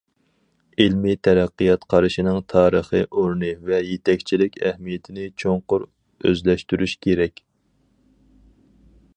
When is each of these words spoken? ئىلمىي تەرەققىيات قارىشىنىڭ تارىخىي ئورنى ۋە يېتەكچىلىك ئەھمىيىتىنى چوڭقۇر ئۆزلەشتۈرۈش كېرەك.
ئىلمىي 0.85 1.17
تەرەققىيات 1.27 1.83
قارىشىنىڭ 1.93 2.39
تارىخىي 2.53 3.05
ئورنى 3.09 3.51
ۋە 3.69 3.81
يېتەكچىلىك 3.89 4.59
ئەھمىيىتىنى 4.71 5.29
چوڭقۇر 5.43 5.87
ئۆزلەشتۈرۈش 6.31 6.99
كېرەك. 7.09 7.47